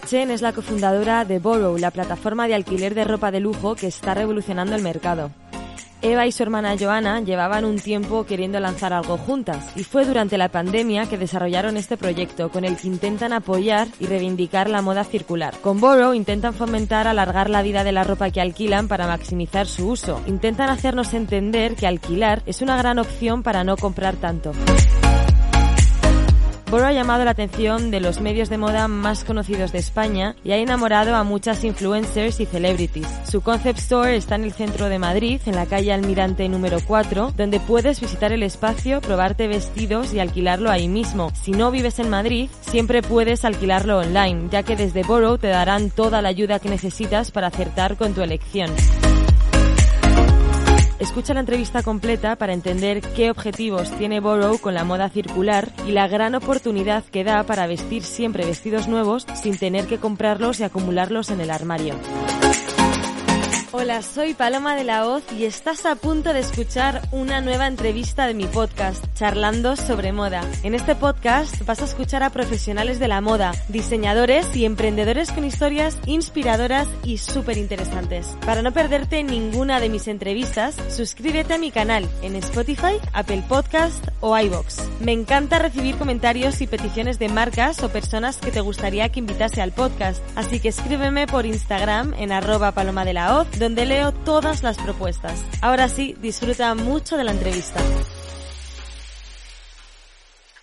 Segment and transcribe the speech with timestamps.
[0.00, 3.86] Chen es la cofundadora de Borrow, la plataforma de alquiler de ropa de lujo que
[3.86, 5.30] está revolucionando el mercado.
[6.02, 10.38] Eva y su hermana Joana llevaban un tiempo queriendo lanzar algo juntas y fue durante
[10.38, 15.04] la pandemia que desarrollaron este proyecto con el que intentan apoyar y reivindicar la moda
[15.04, 15.54] circular.
[15.60, 19.88] Con Borrow intentan fomentar alargar la vida de la ropa que alquilan para maximizar su
[19.88, 20.22] uso.
[20.26, 24.52] Intentan hacernos entender que alquilar es una gran opción para no comprar tanto.
[26.70, 30.52] Boro ha llamado la atención de los medios de moda más conocidos de España y
[30.52, 33.08] ha enamorado a muchas influencers y celebrities.
[33.28, 37.34] Su concept store está en el centro de Madrid, en la calle Almirante número 4,
[37.36, 41.32] donde puedes visitar el espacio, probarte vestidos y alquilarlo ahí mismo.
[41.34, 45.90] Si no vives en Madrid, siempre puedes alquilarlo online, ya que desde Boro te darán
[45.90, 48.70] toda la ayuda que necesitas para acertar con tu elección.
[51.00, 55.92] Escucha la entrevista completa para entender qué objetivos tiene Borrow con la moda circular y
[55.92, 60.64] la gran oportunidad que da para vestir siempre vestidos nuevos sin tener que comprarlos y
[60.64, 61.94] acumularlos en el armario.
[63.72, 68.26] Hola, soy Paloma de la Hoz y estás a punto de escuchar una nueva entrevista
[68.26, 70.42] de mi podcast, Charlando sobre Moda.
[70.64, 75.44] En este podcast vas a escuchar a profesionales de la moda, diseñadores y emprendedores con
[75.44, 78.26] historias inspiradoras y súper interesantes.
[78.44, 84.04] Para no perderte ninguna de mis entrevistas, suscríbete a mi canal en Spotify, Apple Podcast
[84.18, 84.82] o iBox.
[84.98, 89.62] Me encanta recibir comentarios y peticiones de marcas o personas que te gustaría que invitase
[89.62, 94.12] al podcast, así que escríbeme por Instagram en arroba paloma de la Hoz donde leo
[94.12, 95.44] todas las propuestas.
[95.60, 97.78] Ahora sí, disfruta mucho de la entrevista.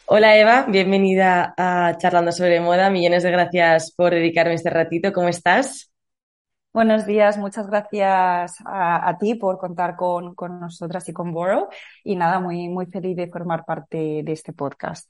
[0.07, 2.89] Hola Eva, bienvenida a Charlando sobre Moda.
[2.89, 5.13] Millones de gracias por dedicarme este ratito.
[5.13, 5.91] ¿Cómo estás?
[6.73, 11.67] Buenos días, muchas gracias a, a ti por contar con, con, nosotras y con Borrow.
[12.03, 15.07] Y nada, muy, muy feliz de formar parte de este podcast.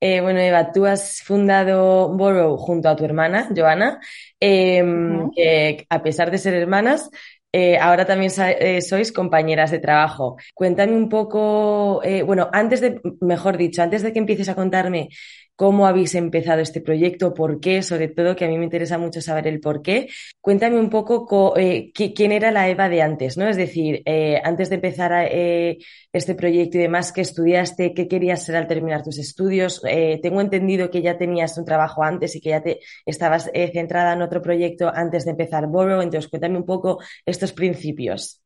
[0.00, 4.00] Eh, bueno, Eva, tú has fundado Borrow junto a tu hermana, Joana,
[4.38, 5.30] eh, uh -huh.
[5.34, 7.08] que a pesar de ser hermanas,
[7.52, 10.36] eh, ahora también eh, sois compañeras de trabajo.
[10.52, 15.08] Cuéntame un poco, bueno, antes de, mejor dicho, antes de que empieces a contarme
[15.56, 19.20] cómo habéis empezado este proyecto, por qué, sobre todo, que a mí me interesa mucho
[19.20, 20.08] saber el por qué.
[20.40, 23.48] Cuéntame un poco eh, quién era la Eva de antes, ¿no?
[23.48, 25.78] Es decir, eh, antes de empezar eh,
[26.12, 27.94] este proyecto y demás, ¿qué estudiaste?
[27.94, 29.80] ¿Qué querías ser al terminar tus estudios?
[30.22, 34.22] Tengo entendido que ya tenías un trabajo antes y que ya te estabas centrada en
[34.22, 36.00] otro proyecto antes de empezar Borrow.
[36.00, 38.40] Entonces, cuéntame un poco estos principios.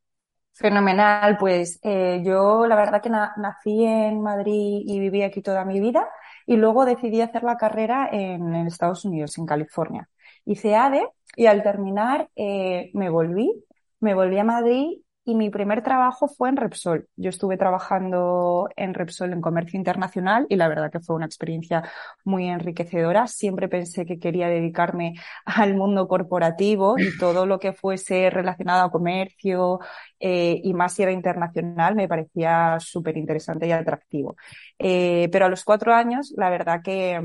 [0.55, 5.79] Fenomenal, pues yo la verdad que na nací en Madrid y viví aquí toda mi
[5.79, 6.09] vida
[6.49, 10.09] y luego decidí hacer la carrera en, en Estados Unidos, en California.
[10.47, 13.53] Hice ADE y al terminar eh, me volví,
[14.01, 14.99] me volví a Madrid
[15.29, 17.07] y mi primer trabajo fue en Repsol.
[17.17, 21.83] Yo estuve trabajando en Repsol en comercio internacional y la verdad que fue una experiencia
[22.25, 23.27] muy enriquecedora.
[23.27, 28.91] Siempre pensé que quería dedicarme al mundo corporativo y todo lo que fuese relacionado a
[28.91, 29.81] comercio
[30.19, 34.35] eh, y más si era internacional me parecía súper interesante y atractivo.
[34.79, 37.21] Eh, pero a los cuatro años, la verdad que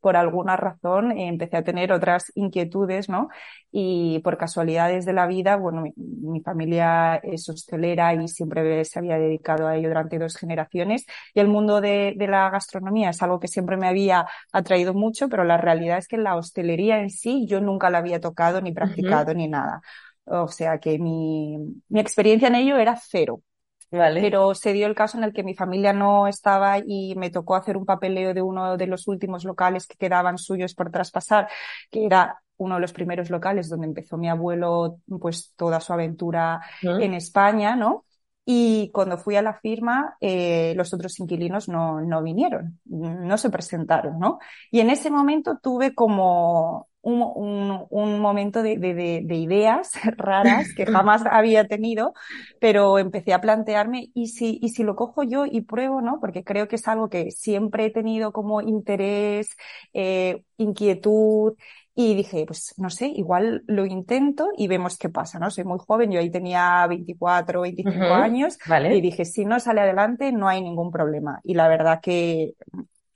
[0.00, 3.28] por alguna razón eh, empecé a tener otras inquietudes, ¿no?
[3.70, 8.98] Y por casualidades de la vida, bueno, mi, mi, familia es hostelera y siempre se
[8.98, 11.06] había dedicado a ello durante dos generaciones.
[11.34, 15.28] Y el mundo de, de la gastronomía es algo que siempre me había atraído mucho,
[15.28, 18.72] pero la realidad es que la hostelería en sí yo nunca la había tocado ni
[18.72, 19.36] practicado uh -huh.
[19.36, 19.80] ni nada.
[20.24, 21.56] O sea que mi,
[21.88, 23.42] mi experiencia en ello era cero.
[23.90, 24.20] Vale.
[24.20, 27.54] Pero se dio el caso en el que mi familia no estaba y me tocó
[27.56, 31.48] hacer un papeleo de uno de los últimos locales que quedaban suyos por traspasar,
[31.90, 36.60] que era uno de los primeros locales donde empezó mi abuelo pues toda su aventura
[36.82, 38.04] en España, ¿no?
[38.50, 43.50] Y cuando fui a la firma, eh, los otros inquilinos no, no vinieron, no se
[43.50, 44.38] presentaron, ¿no?
[44.70, 50.72] Y en ese momento tuve como un, un, un momento de, de, de, ideas raras
[50.74, 52.14] que jamás había tenido,
[52.58, 56.18] pero empecé a plantearme, ¿y si, y si lo cojo yo y pruebo, no?
[56.18, 59.58] Porque creo que es algo que siempre he tenido como interés,
[59.92, 61.52] eh, inquietud,
[62.00, 65.50] y dije, pues no sé, igual lo intento y vemos qué pasa, ¿no?
[65.50, 68.56] Soy muy joven, yo ahí tenía 24, 25 años
[68.86, 71.40] y dije, si no sale adelante, no hay ningún problema.
[71.42, 72.52] Y la verdad que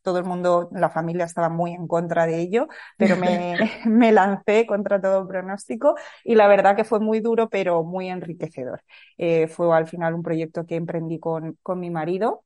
[0.03, 2.67] todo el mundo, la familia estaba muy en contra de ello,
[2.99, 3.55] pero me,
[3.87, 5.95] me lancé contra todo pronóstico
[6.25, 8.83] y la verdad que fue muy duro, pero muy enriquecedor.
[9.17, 12.43] Eh, fue al final un proyecto que emprendí con, con mi marido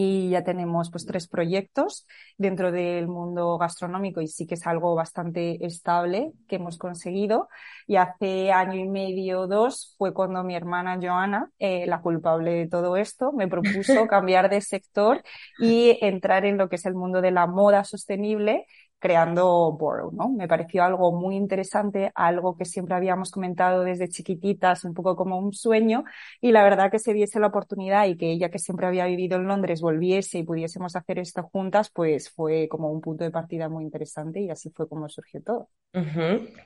[0.00, 2.06] y ya tenemos pues tres proyectos
[2.36, 7.48] dentro del mundo gastronómico y sí que es algo bastante estable que hemos conseguido.
[7.88, 12.68] Y hace año y medio, dos, fue cuando mi hermana Joana, eh, la culpable de
[12.68, 15.20] todo esto, me propuso cambiar de sector
[15.58, 18.66] y entrar en lo que es el mundo de la moda sostenible
[18.98, 20.28] creando Borrow, ¿no?
[20.28, 25.38] Me pareció algo muy interesante, algo que siempre habíamos comentado desde chiquititas, un poco como
[25.38, 26.04] un sueño,
[26.40, 29.36] y la verdad que se diese la oportunidad y que ella que siempre había vivido
[29.36, 33.68] en Londres volviese y pudiésemos hacer esto juntas, pues fue como un punto de partida
[33.68, 35.68] muy interesante y así fue como surgió todo.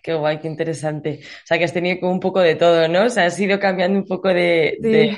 [0.02, 1.20] Qué guay, qué interesante.
[1.22, 3.04] O sea, que has tenido como un poco de todo, ¿no?
[3.04, 5.16] O sea, has ido cambiando un poco de, de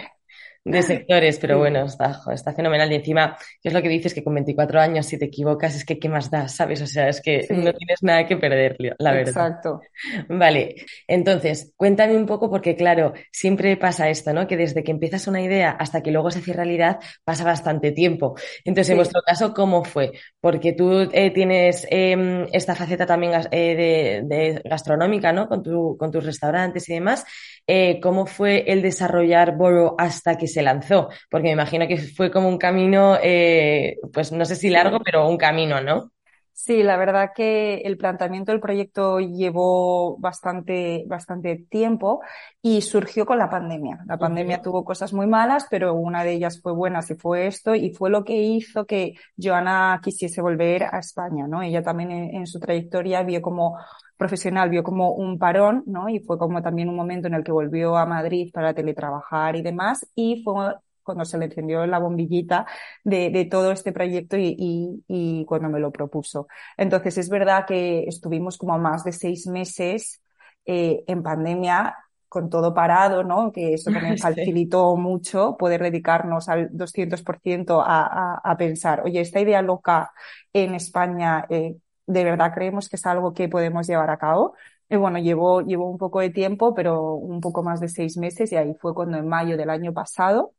[0.64, 2.90] de sectores, pero bueno, está, está fenomenal.
[2.90, 4.14] Y encima, ¿qué es lo que dices?
[4.14, 6.48] Que con 24 años, si te equivocas, es que ¿qué más da?
[6.48, 6.80] ¿Sabes?
[6.80, 9.28] O sea, es que no tienes nada que perder, la verdad.
[9.28, 9.80] Exacto.
[10.28, 10.76] Vale,
[11.06, 14.46] entonces, cuéntame un poco, porque claro, siempre pasa esto, ¿no?
[14.46, 18.34] Que desde que empiezas una idea hasta que luego se hace realidad, pasa bastante tiempo.
[18.64, 20.12] Entonces, en vuestro caso, ¿cómo fue?
[20.40, 25.46] Porque tú eh, tienes em, esta faceta también eh, de, gastronómica, ¿no?
[25.46, 27.26] Con, tu, con tus restaurantes y demás.
[27.66, 32.30] Eh, ¿Cómo fue el desarrollar Boro hasta que se lanzó, porque me imagino que fue
[32.32, 36.13] como un camino, eh, pues no sé si largo, pero un camino, ¿no?
[36.56, 42.20] Sí, la verdad que el planteamiento del proyecto llevó bastante, bastante tiempo
[42.62, 43.98] y surgió con la pandemia.
[44.06, 47.74] La pandemia tuvo cosas muy malas, pero una de ellas fue buena, si fue esto,
[47.74, 51.60] y fue lo que hizo que Joana quisiese volver a España, ¿no?
[51.60, 53.76] Ella también en, su trayectoria vio como
[54.16, 56.08] profesional, vio como un parón, ¿no?
[56.08, 59.62] Y fue como también un momento en el que volvió a Madrid para teletrabajar y
[59.62, 62.66] demás, y fue cuando se le encendió la bombillita
[63.04, 66.48] de, de todo este proyecto y, y, y, cuando me lo propuso.
[66.76, 70.22] Entonces es verdad que estuvimos como más de seis meses
[70.66, 71.96] eh, en pandemia
[72.28, 73.52] con todo parado, ¿no?
[73.52, 79.40] Que eso también facilitó mucho poder dedicarnos al 200% a, a, a, pensar, oye, esta
[79.40, 80.12] idea loca
[80.52, 81.76] en España, eh,
[82.06, 84.54] ¿de verdad creemos que es algo que podemos llevar a cabo?
[84.88, 88.52] Y bueno, llevó, llevó un poco de tiempo, pero un poco más de seis meses
[88.52, 90.54] y ahí fue cuando en mayo del año pasado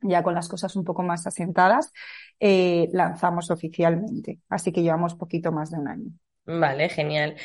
[0.00, 1.92] ya con las cosas un poco más asentadas,
[2.40, 4.40] eh, lanzamos oficialmente.
[4.48, 6.10] Así que llevamos poquito más de un año.
[6.46, 7.36] Vale, genial.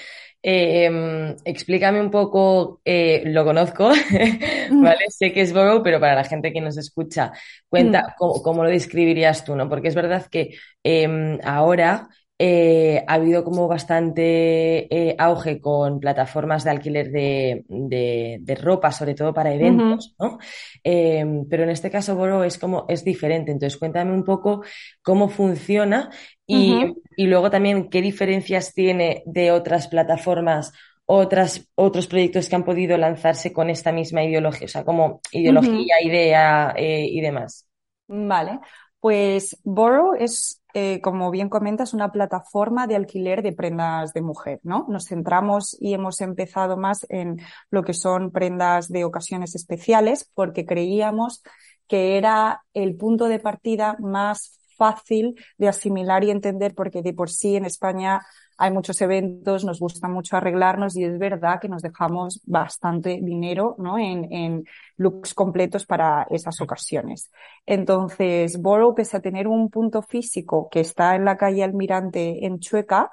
[0.42, 3.90] Eh, explícame un poco, eh, lo conozco,
[4.72, 5.06] ¿vale?
[5.10, 7.32] sé que es Borough, pero para la gente que nos escucha,
[7.70, 8.14] cuenta mm.
[8.18, 9.70] cómo, cómo, lo describirías tú, ¿no?
[9.70, 12.10] Porque es verdad que em, ahora
[12.46, 19.16] eh, ha habido como bastante eh, auge con plataformas de alquiler de, de, ropa, sobre
[19.16, 20.40] todo para eventos, ¿no?
[20.84, 23.54] Em, pero en este caso, Boro, es como, es diferente.
[23.54, 24.62] Entonces, cuéntame un poco
[25.02, 26.10] cómo funciona
[26.46, 30.74] y, y luego también qué diferencias tiene de otras plataformas
[31.06, 35.96] otras, otros proyectos que han podido lanzarse con esta misma ideología, o sea, como ideología,
[36.02, 37.70] idea eh, y demás.
[38.08, 38.60] Vale,
[39.00, 44.60] pues Borrow es eh, como bien comentas, una plataforma de alquiler de prendas de mujer,
[44.64, 44.86] ¿no?
[44.90, 47.40] Nos centramos y hemos empezado más en
[47.70, 51.44] lo que son prendas de ocasiones especiales porque creíamos
[51.88, 57.30] que era el punto de partida más fácil de asimilar y entender porque de por
[57.30, 58.22] sí en España
[58.58, 63.76] hay muchos eventos, nos gusta mucho arreglarnos y es verdad que nos dejamos bastante dinero
[63.80, 63.98] ¿no?
[63.98, 64.66] en, en
[64.98, 67.32] looks completos para esas ocasiones.
[67.66, 72.60] Entonces, Borrow, pese a tener un punto físico que está en la calle Almirante en
[72.60, 73.12] Chueca,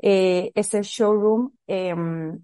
[0.00, 1.94] eh, ese showroom eh,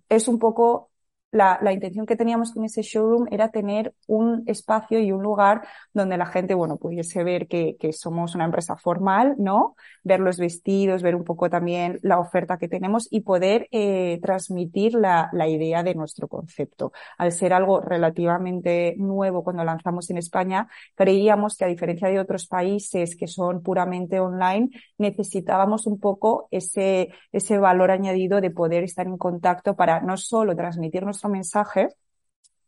[0.09, 0.91] es un poco
[1.35, 5.67] la, la, intención que teníamos con ese showroom era tener un espacio y un lugar
[5.93, 9.75] donde la gente, bueno, pudiese ver que, que somos una empresa formal, ¿no?
[10.05, 14.95] Ver los vestidos, ver un poco también la oferta que tenemos y poder eh, transmitir
[14.95, 16.93] la, la idea de nuestro concepto.
[17.19, 22.47] Al ser algo relativamente nuevo cuando lanzamos en España, creíamos que a diferencia de otros
[22.47, 29.09] países que son puramente online, necesitábamos un poco ese, ese valor añadido de poder estar
[29.09, 31.89] en contacto para no solo transmitir mensaje,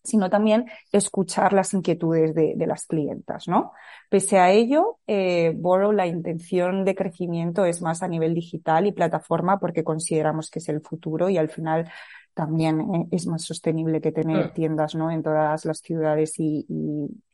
[0.07, 3.73] sino también escuchar las inquietudes de, las clientas, ¿no?
[4.09, 8.93] Pese a ello, eh, Borrow, la intención de crecimiento es más a nivel digital y
[8.93, 11.91] plataforma porque consideramos que es el futuro y al final
[12.37, 14.53] también eh, es más sostenible que tener mm.
[14.53, 15.11] tiendas ¿no?
[15.11, 16.67] en todas las ciudades y,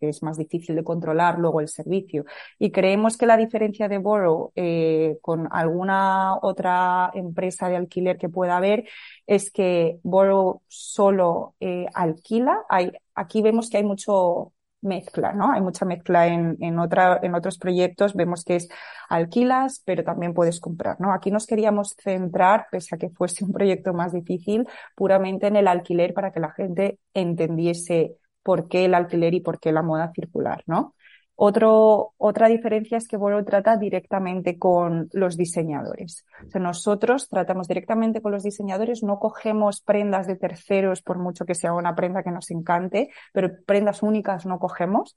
[0.00, 2.24] es más difícil de controlar luego el servicio.
[2.58, 8.28] Y creemos que la diferencia de Borrow eh, con alguna otra empresa de alquiler que
[8.28, 8.84] pueda haber
[9.26, 12.62] es que Borrow solo eh, alquila.
[12.68, 15.52] Hay, aquí vemos que hay mucho mezcla, ¿no?
[15.52, 18.68] Hay mucha mezcla en, en, otra, en otros proyectos, vemos que es
[19.08, 21.12] alquilas, pero también puedes comprar, ¿no?
[21.12, 25.68] Aquí nos queríamos centrar, pese a que fuese un proyecto más difícil, puramente en el
[25.68, 30.12] alquiler para que la gente entendiese por qué el alquiler y por qué la moda
[30.14, 30.94] circular, ¿no?
[31.34, 36.24] Otro, otra diferencia es que Bolo trata directamente con los diseñadores.
[36.46, 41.44] O sea, nosotros tratamos directamente con los diseñadores, no cogemos prendas de terceros por mucho
[41.44, 45.16] que sea una prenda que nos encante, pero prendas únicas no cogemos.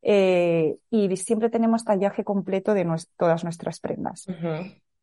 [0.00, 2.86] Eh, y siempre tenemos tallaje completo de
[3.16, 4.26] todas nuestras prendas.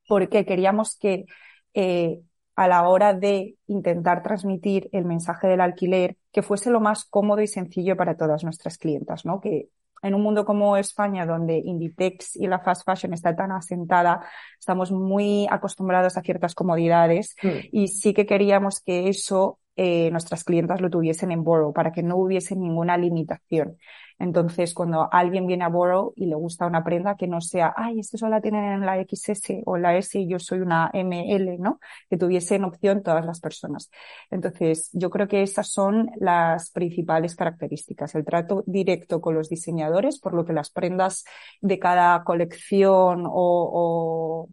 [0.07, 1.25] Porque queríamos que
[1.73, 2.21] eh,
[2.55, 7.41] a la hora de intentar transmitir el mensaje del alquiler, que fuese lo más cómodo
[7.41, 9.41] y sencillo para todas nuestras clientas, ¿no?
[9.41, 9.67] Que
[10.01, 14.21] en un mundo como España, donde Inditex y la fast fashion está tan asentada,
[14.59, 17.49] estamos muy acostumbrados a ciertas comodidades mm.
[17.71, 22.03] y sí que queríamos que eso eh, nuestras clientas lo tuviesen en Borrow para que
[22.03, 23.77] no hubiese ninguna limitación.
[24.17, 27.99] Entonces, cuando alguien viene a Borrow y le gusta una prenda, que no sea, ay,
[27.99, 31.57] esto solo la tienen en la XS o la S y yo soy una ML,
[31.59, 31.79] ¿no?
[32.09, 33.89] Que tuviesen opción todas las personas.
[34.31, 38.15] Entonces, yo creo que esas son las principales características.
[38.15, 41.25] El trato directo con los diseñadores, por lo que las prendas
[41.61, 44.49] de cada colección o,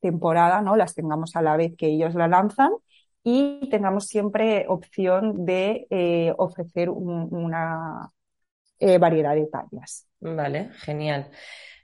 [0.00, 0.76] temporada, ¿no?
[0.76, 2.70] Las tengamos a la vez que ellos la lanzan
[3.28, 8.08] y tengamos siempre opción de eh, ofrecer una
[8.78, 10.06] eh, variedad de tallas.
[10.20, 11.28] Vale, genial.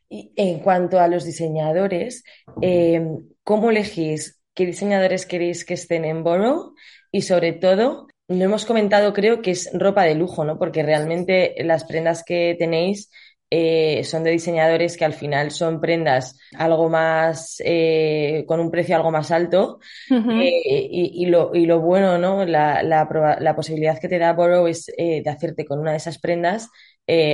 [0.08, 2.22] Y en cuanto a los diseñadores,
[2.60, 3.04] eh,
[3.42, 6.76] ¿cómo elegís qué diseñadores queréis que estén en Borough?
[7.10, 10.60] Y sobre todo, no hemos comentado, creo que es ropa de lujo, ¿no?
[10.60, 13.10] Porque realmente las prendas que tenéis
[13.54, 18.96] eh, son de diseñadores que al final son prendas algo más, eh, con un precio
[18.96, 19.78] algo más alto.
[20.08, 22.46] Eh, y, lo, y, lo, bueno, ¿no?
[22.46, 26.70] La, la, posibilidad que te da Borrow es de hacerte con una de esas prendas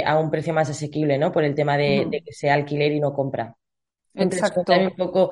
[0.05, 1.31] a un precio más asequible, ¿no?
[1.31, 3.55] Por el tema de, que sea alquiler y no compra.
[4.13, 5.31] Entonces, un poco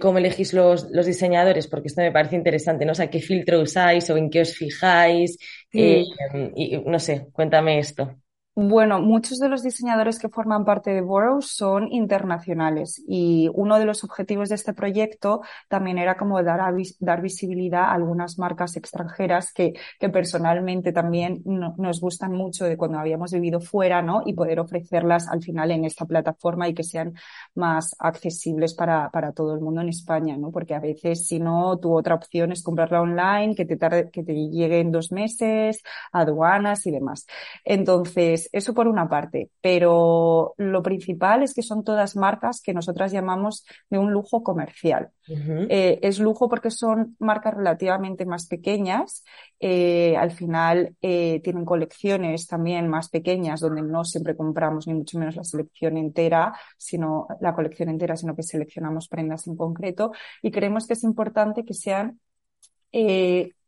[0.00, 2.92] cómo elegís los, los, diseñadores, porque esto me parece interesante, ¿no?
[2.92, 5.38] O sea, qué filtro usáis o en qué os fijáis.
[5.72, 8.14] y no sé, cuéntame esto.
[8.62, 13.86] Bueno, muchos de los diseñadores que forman parte de Borrow son internacionales y uno de
[13.86, 16.60] los objetivos de este proyecto también era como dar,
[16.98, 22.98] dar visibilidad a algunas marcas extranjeras que, que personalmente también nos gustan mucho de cuando
[22.98, 24.24] habíamos vivido fuera, ¿no?
[24.26, 27.14] Y poder ofrecerlas al final en esta plataforma y que sean
[27.54, 30.50] más accesibles para, para todo el mundo en España, ¿no?
[30.52, 34.22] Porque a veces si no, tu otra opción es comprarla online, que te tarde, que
[34.22, 37.26] te llegue en dos meses, aduanas y demás.
[37.64, 43.12] Entonces, eso por una parte, pero lo principal es que son todas marcas que nosotras
[43.12, 45.10] llamamos de un lujo comercial.
[45.28, 49.24] Eh, es lujo porque son marcas relativamente más pequeñas.
[49.60, 55.18] Eh, al final eh, tienen colecciones también más pequeñas donde no siempre compramos ni mucho
[55.18, 60.50] menos la selección entera, sino la colección entera, sino que seleccionamos prendas en concreto y
[60.50, 62.18] creemos que es importante que sean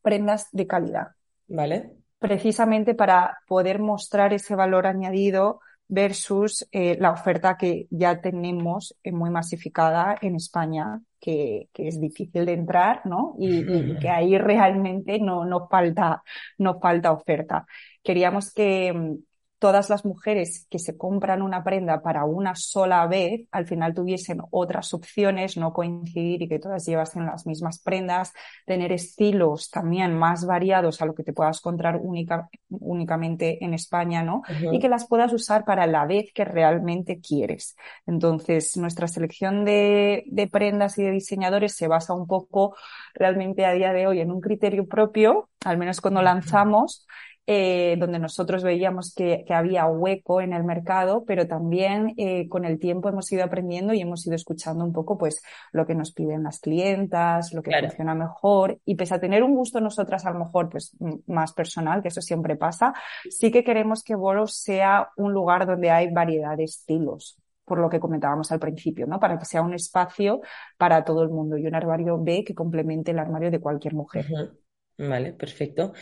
[0.02, 1.08] prendas de calidad.
[1.46, 8.96] Vale precisamente para poder mostrar ese valor añadido versus eh, la oferta que ya tenemos
[9.02, 13.34] eh, muy masificada en España, que, que, es difícil de entrar, ¿no?
[13.38, 16.22] Y, que ahí realmente no, no falta,
[16.58, 17.66] no falta oferta.
[18.02, 19.18] Queríamos que,
[19.62, 24.40] todas las mujeres que se compran una prenda para una sola vez, al final tuviesen
[24.50, 28.33] otras opciones, no coincidir y que todas llevasen las mismas prendas,
[28.66, 34.25] tener estilos también más variados a lo que te puedas encontrar única, únicamente en España,
[34.25, 34.42] ¿no?
[34.73, 37.76] Y que las puedas usar para la vez que realmente quieres.
[38.04, 42.75] Entonces, nuestra selección de, de prendas y de diseñadores se basa un poco
[43.14, 47.07] realmente a día de hoy en un criterio propio, al menos cuando lanzamos,
[47.46, 52.64] eh, donde nosotros veíamos que, que, había hueco en el mercado, pero también eh, con
[52.64, 56.12] el tiempo hemos ido aprendiendo y hemos ido escuchando un poco pues lo que nos
[56.12, 60.30] piden las clientas, lo que funciona mejor y pese a tener un gusto nosotras a
[60.30, 60.96] lo mejor pues
[61.26, 62.94] más personal, que eso siempre pasa,
[63.28, 67.88] sí que queremos que Boros sea un lugar donde hay variedad de estilos por lo
[67.88, 69.18] que comentábamos al principio, ¿no?
[69.18, 70.40] Para que sea un espacio
[70.76, 74.26] para todo el mundo y un armario B que complemente el armario de cualquier mujer.
[74.99, 75.92] Vale, perfecto.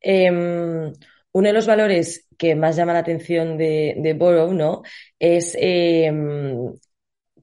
[0.00, 0.92] Em,
[1.32, 4.82] uno de los valores que más llama la atención de, de Borrow, ¿no?
[5.18, 6.72] Es em,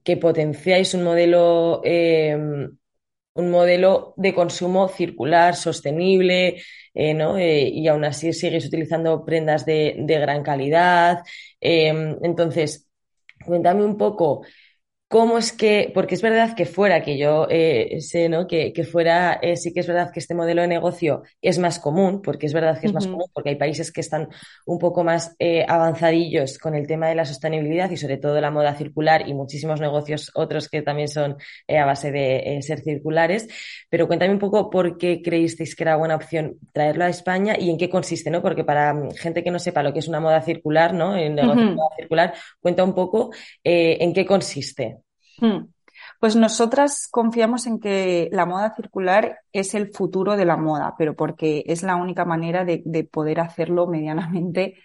[0.04, 2.78] que potenciáis un modelo, em,
[3.34, 6.62] un modelo de consumo circular, sostenible,
[6.94, 7.38] eh, ¿no?
[7.38, 11.20] Eh, y aún así sigues utilizando prendas de, de gran calidad.
[11.60, 12.88] Entonces,
[13.44, 14.44] cuéntame un poco
[15.10, 18.46] ¿Cómo es que, porque es verdad que fuera, que yo eh, sé, ¿no?
[18.46, 21.78] Que, que fuera, eh, sí que es verdad que este modelo de negocio es más
[21.78, 24.28] común, porque es verdad que es más común, porque hay países que están
[24.66, 28.50] un poco más eh, avanzadillos con el tema de la sostenibilidad y sobre todo la
[28.50, 31.38] moda circular y muchísimos negocios otros que también son
[31.68, 33.48] a base de ser circulares.
[33.88, 37.70] Pero cuéntame un poco por qué creísteis que era buena opción traerlo a España y
[37.70, 38.42] en qué consiste, ¿no?
[38.42, 41.16] Porque para mm, gente que no sepa lo que es una moda circular, ¿no?
[41.16, 43.30] El negocio de moda circular, cuenta un poco
[43.64, 44.97] en qué consiste.
[45.40, 45.66] Hmm.
[46.20, 51.14] Pues nosotras confiamos en que la moda circular es el futuro de la moda, pero
[51.14, 54.78] porque es la única manera de, poder hacerlo medianamente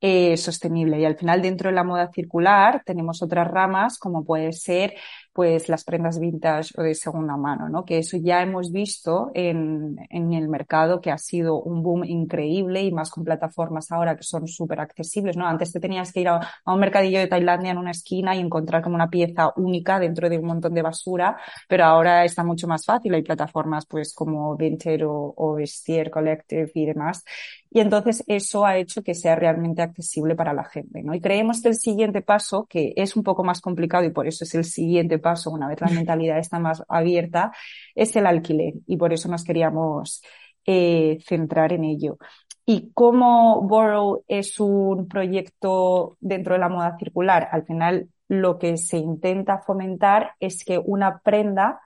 [0.00, 1.00] eh, sostenible.
[1.00, 4.94] Y al final, dentro de la moda circular, tenemos otras ramas, como puede ser
[5.38, 7.84] pues las prendas vintage o de segunda mano, ¿no?
[7.84, 12.82] Que eso ya hemos visto en, en el mercado que ha sido un boom increíble
[12.82, 15.46] y más con plataformas ahora que son súper accesibles, ¿no?
[15.46, 18.82] Antes te tenías que ir a, un mercadillo de Tailandia en una esquina y encontrar
[18.82, 21.36] como una pieza única dentro de un montón de basura,
[21.68, 23.14] pero ahora está mucho más fácil.
[23.14, 27.22] Hay plataformas pues como Vinted o, o Vestier Collective y demás
[27.70, 31.14] y entonces eso ha hecho que sea realmente accesible para la gente, ¿no?
[31.14, 34.44] Y creemos que el siguiente paso, que es un poco más complicado y por eso
[34.44, 37.52] es el siguiente paso, una vez la mentalidad está más abierta,
[37.94, 38.74] es el alquiler.
[38.86, 40.22] Y por eso nos queríamos
[40.64, 42.18] eh, centrar en ello.
[42.64, 48.76] Y cómo Borrow es un proyecto dentro de la moda circular, al final lo que
[48.76, 51.80] se intenta fomentar es que una prenda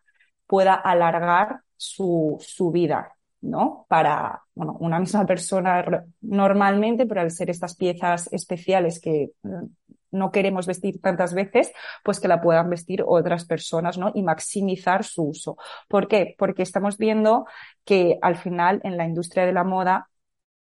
[0.46, 3.16] pueda alargar su, su vida.
[3.42, 3.86] ¿No?
[3.88, 5.84] Para, bueno, una misma persona
[6.20, 9.64] normalmente, pero al ser estas piezas especiales que mm,
[10.12, 11.72] no queremos vestir tantas veces,
[12.04, 14.12] pues que la puedan vestir otras personas, ¿no?
[14.14, 15.56] Y maximizar su uso.
[15.88, 16.34] ¿Por qué?
[16.38, 17.46] Porque estamos viendo
[17.84, 20.08] que al final en la industria de la moda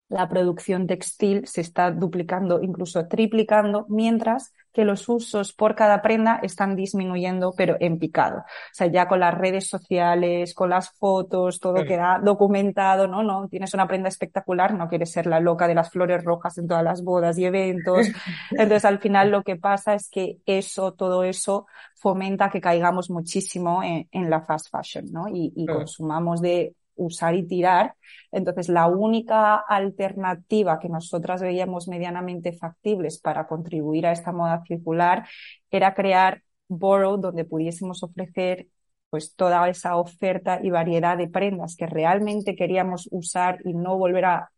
[0.08, 6.40] la producción textil se está duplicando, incluso triplicando, mientras que los usos por cada prenda
[6.42, 8.38] están disminuyendo, pero en picado.
[8.38, 13.22] O sea, ya con las redes sociales, con las fotos, todo queda documentado, ¿no?
[13.22, 16.66] No, tienes una prenda espectacular, no quieres ser la loca de las flores rojas en
[16.66, 18.08] todas las bodas y eventos.
[18.50, 23.80] Entonces, al final lo que pasa es que eso, todo eso fomenta que caigamos muchísimo
[23.82, 25.28] en, la fast fashion, ¿no?
[25.28, 27.94] Y, y consumamos de usar y tirar.
[28.32, 35.26] Entonces, la única alternativa que nosotras veíamos medianamente factibles para contribuir a esta moda circular
[35.70, 38.68] era crear Borrow, donde pudiésemos ofrecer
[39.10, 44.24] pues toda esa oferta y variedad de prendas que realmente queríamos usar y no volver
[44.24, 44.50] a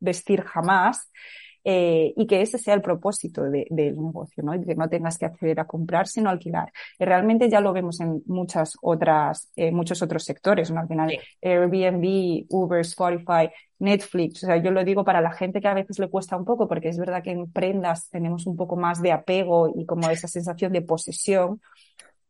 [0.00, 1.10] vestir jamás
[1.64, 4.52] eh, y que ese sea el propósito del negocio, ¿no?
[4.52, 6.72] que no tengas que acceder a comprar, sino alquilar.
[6.98, 10.80] Y realmente ya lo vemos en muchas otras, eh, muchos otros sectores, ¿no?
[10.80, 13.48] Al final, Airbnb, Uber, Spotify,
[13.78, 14.42] Netflix.
[14.44, 16.68] O sea, yo lo digo para la gente que a veces le cuesta un poco,
[16.68, 20.28] porque es verdad que en prendas tenemos un poco más de apego y como esa
[20.28, 21.60] sensación de posesión.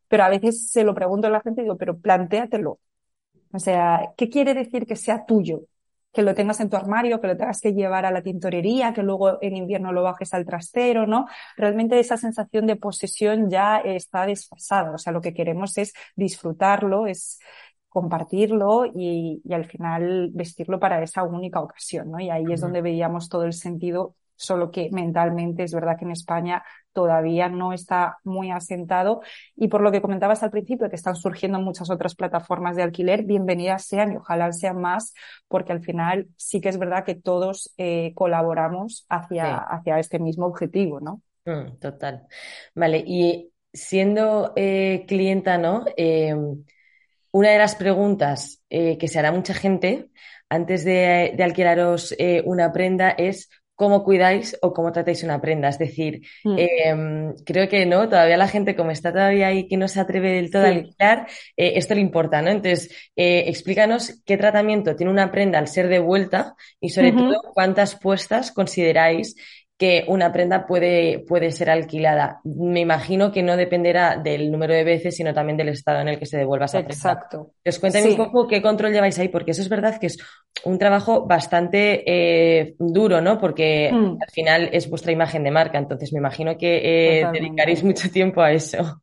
[0.07, 2.79] Pero a veces se lo pregunto a la gente y digo, pero plantéatelo.
[3.51, 5.61] O sea, ¿qué quiere decir que sea tuyo?
[6.13, 9.03] Que lo tengas en tu armario, que lo tengas que llevar a la tintorería, que
[9.03, 11.27] luego en invierno lo bajes al trastero, ¿no?
[11.57, 14.91] Realmente esa sensación de posesión ya está desfasada.
[14.91, 17.39] O sea, lo que queremos es disfrutarlo, es
[17.89, 22.19] compartirlo y, y al final vestirlo para esa única ocasión, ¿no?
[22.19, 26.11] Y ahí es donde veíamos todo el sentido solo que mentalmente es verdad que en
[26.11, 29.21] España todavía no está muy asentado
[29.55, 33.23] y por lo que comentabas al principio que están surgiendo muchas otras plataformas de alquiler,
[33.23, 35.13] bienvenidas sean y ojalá sean más
[35.47, 40.45] porque al final sí que es verdad que todos eh, colaboramos hacia, hacia este mismo
[40.45, 41.21] objetivo, ¿no?
[41.45, 42.27] Mm, total.
[42.75, 45.83] Vale, y siendo eh, clienta, ¿no?
[45.97, 46.63] Em,
[47.31, 50.09] una de las preguntas eh, que se hará mucha gente
[50.49, 55.69] antes de, de alquilaros una prenda es cómo cuidáis o cómo tratáis una prenda.
[55.69, 56.55] Es decir, mm.
[56.57, 60.31] em, creo que no, todavía la gente, como está todavía ahí que no se atreve
[60.31, 62.49] del todo a alquilar, eh, esto le importa, ¿no?
[62.49, 67.95] Entonces, eh, explícanos qué tratamiento tiene una prenda al ser devuelta y sobre todo cuántas
[67.95, 69.35] puestas consideráis
[69.77, 72.39] que una prenda puede, puede ser alquilada.
[72.43, 76.19] Me imagino que no dependerá del número de veces, sino también del estado en el
[76.19, 76.93] que se devuelva esa prenda.
[76.93, 77.51] Exacto.
[77.65, 80.17] Os cuéntame un poco qué control lleváis ahí, porque eso es verdad que es
[80.63, 83.39] un trabajo bastante eh, duro, ¿no?
[83.39, 84.17] Porque mm.
[84.21, 88.41] al final es vuestra imagen de marca, entonces me imagino que eh, dedicaréis mucho tiempo
[88.41, 89.01] a eso.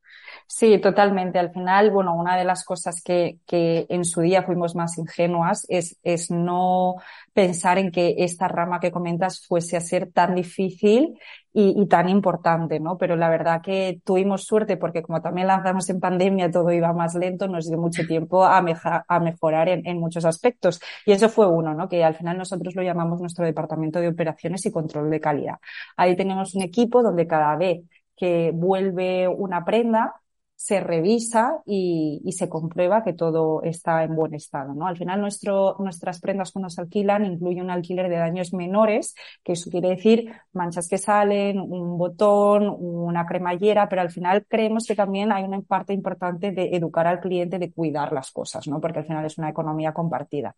[0.53, 1.39] Sí, totalmente.
[1.39, 5.65] Al final, bueno, una de las cosas que, que en su día fuimos más ingenuas
[5.69, 6.97] es, es no
[7.33, 11.17] pensar en que esta rama que comentas fuese a ser tan difícil
[11.53, 12.99] y, tan importante, ¿no?
[12.99, 17.15] Pero la verdad que tuvimos suerte porque como también lanzamos en pandemia, todo iba más
[17.15, 20.81] lento, nos dio mucho tiempo a, a mejorar en, en, muchos aspectos.
[21.07, 21.89] Y eso fue uno, ¿no?
[21.89, 25.59] Que al final nosotros lo llamamos nuestro departamento de operaciones y control de calidad.
[25.97, 27.83] Ahí tenemos un equipo donde cada vez
[28.17, 30.21] que vuelve una prenda,
[30.61, 34.75] se revisa y, y, se comprueba que todo está en buen estado.
[34.75, 34.87] ¿no?
[34.87, 39.53] Al final, nuestro, nuestras prendas cuando se alquilan incluye un alquiler de daños menores, que
[39.53, 44.95] eso quiere decir manchas que salen, un botón, una cremallera, pero al final creemos que
[44.95, 48.83] también hay una parte importante de educar al cliente de cuidar las cosas, ¿no?
[48.83, 50.55] porque al final es una economía compartida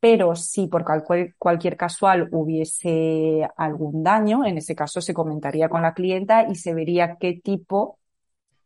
[0.00, 0.84] pero si por
[1.38, 6.74] cualquier, casual hubiese algún daño, en ese caso se comentaría con la clienta y se
[6.74, 7.98] vería qué tipo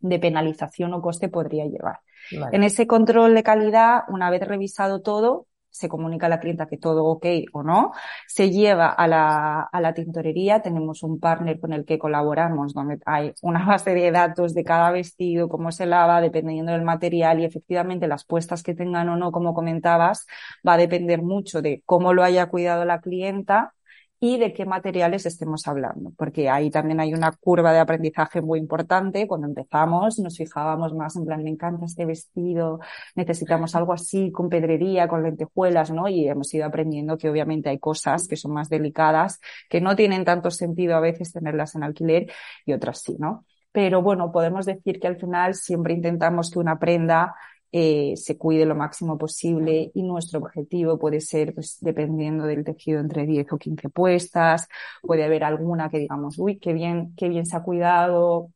[0.01, 2.01] de penalización o coste podría llevar.
[2.33, 2.57] Vale.
[2.57, 6.77] En ese control de calidad, una vez revisado todo, se comunica a la clienta que
[6.77, 7.93] todo ok o no,
[8.27, 12.99] se lleva a la, a la tintorería, tenemos un partner con el que colaboramos, donde
[13.07, 17.45] hay una base de datos de cada vestido, cómo se lava, dependiendo del material y
[17.45, 20.27] efectivamente las puestas que tengan o no, como comentabas,
[20.67, 23.75] va a depender mucho de cómo lo haya cuidado la clienta
[24.21, 28.59] y de qué materiales estemos hablando, porque ahí también hay una curva de aprendizaje muy
[28.59, 29.27] importante.
[29.27, 32.81] Cuando empezamos nos fijábamos más en plan, me encanta este vestido,
[33.15, 36.07] necesitamos algo así, con pedrería, con lentejuelas, ¿no?
[36.07, 40.25] Y hemos ido aprendiendo que obviamente hay cosas que son más delicadas, que no tienen
[40.27, 42.31] tanto sentido a veces tenerlas en alquiler
[42.67, 43.47] y otras sí, ¿no?
[43.73, 47.35] Pero bueno, podemos decir que al final siempre intentamos que una prenda
[47.73, 53.01] eh, se cuide lo máximo posible y nuestro objetivo puede ser, pues, dependiendo del tejido,
[53.01, 54.69] entre 10 o 15 puestas.
[55.03, 58.51] Puede haber alguna que digamos, uy, qué bien, qué bien se ha cuidado.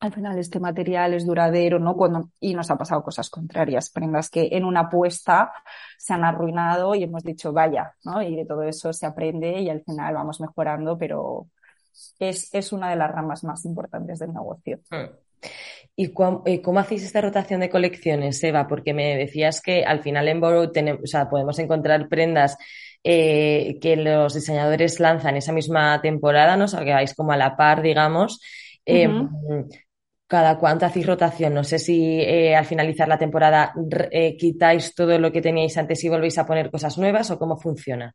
[0.00, 1.96] Al final este material es duradero, ¿no?
[1.96, 5.52] Cuando, y nos ha pasado cosas contrarias, prendas que en una puesta
[5.96, 8.20] se han arruinado y hemos dicho, vaya, ¿no?
[8.22, 11.46] Y de todo eso se aprende y al final vamos mejorando, pero
[12.18, 14.80] es, es una de las ramas más importantes del negocio.
[15.94, 18.66] ¿Y cómo, eh, cómo, hacéis esta rotación de colecciones, Eva?
[18.66, 22.56] Porque me decías que al final en Borrow tenemos, o sea, podemos encontrar prendas
[23.04, 26.64] eh, que los diseñadores lanzan esa misma temporada, ¿no?
[26.64, 28.40] O sea, que vais como a la par, digamos.
[28.86, 29.78] Eh, uh -huh.
[30.26, 31.52] ¿Cada cuánto hacéis rotación?
[31.52, 33.74] No sé si eh, al finalizar la temporada
[34.38, 38.14] quitáis todo lo que teníais antes y volvéis a poner cosas nuevas o cómo funciona.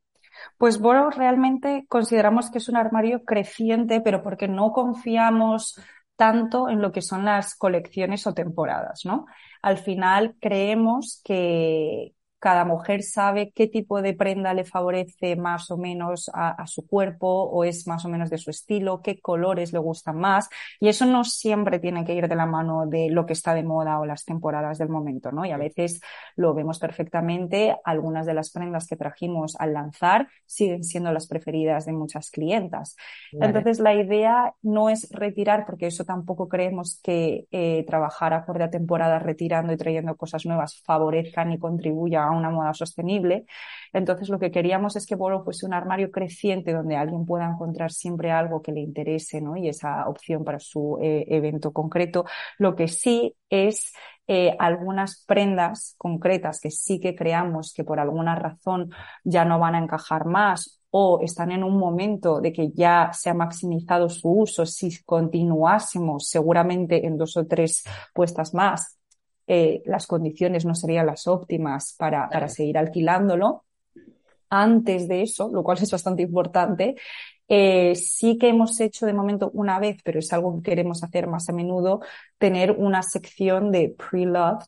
[0.57, 5.79] Pues Borrow realmente consideramos que es un armario creciente, pero porque no confiamos
[6.17, 9.27] tanto en lo que son las colecciones o temporadas, ¿no?
[9.61, 15.77] Al final creemos que, cada mujer sabe qué tipo de prenda le favorece más o
[15.77, 19.73] menos a, a, su cuerpo o es más o menos de su estilo, qué colores
[19.73, 20.49] le gustan más.
[20.79, 23.63] Y eso no siempre tiene que ir de la mano de lo que está de
[23.63, 25.45] moda o las temporadas del momento, ¿no?
[25.45, 25.99] Y a veces
[26.35, 27.75] lo vemos perfectamente.
[27.83, 32.95] Algunas de las prendas que trajimos al lanzar siguen siendo las preferidas de muchas clientas.
[33.33, 33.47] Vale.
[33.47, 38.69] Entonces la idea no es retirar, porque eso tampoco creemos que eh, trabajar acorde a
[38.69, 43.45] temporada retirando y trayendo cosas nuevas favorezcan y contribuya a una moda sostenible.
[43.93, 47.91] Entonces lo que queríamos es que Bolo fuese un armario creciente donde alguien pueda encontrar
[47.91, 49.57] siempre algo que le interese, ¿no?
[49.57, 52.25] Y esa opción para su eh, evento concreto.
[52.57, 53.93] Lo que sí es
[54.27, 58.91] eh, algunas prendas concretas que sí que creamos que por alguna razón
[59.23, 63.29] ya no van a encajar más o están en un momento de que ya se
[63.29, 68.97] ha maximizado su uso, si continuásemos seguramente en dos o tres puestas más,
[69.47, 73.63] eh, las condiciones no serían las óptimas para, para seguir alquilándolo.
[74.49, 76.95] Antes de eso, lo cual es bastante importante,
[77.49, 81.27] eh, sí que hemos hecho de momento una vez, pero es algo que queremos hacer
[81.27, 82.01] más a menudo,
[82.37, 84.65] tener una sección de pre-loved,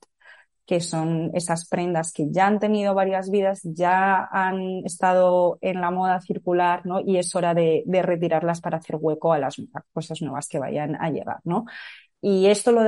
[0.65, 5.89] que son esas prendas que ya han tenido varias vidas, ya han estado en la
[5.89, 6.99] moda circular, ¿no?
[7.01, 9.55] Y es hora de, de retirarlas para hacer hueco a las
[9.93, 11.65] cosas nuevas que vayan a llegar, ¿no?
[12.21, 12.81] Y esto lo,